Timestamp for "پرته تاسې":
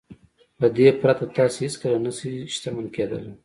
1.01-1.59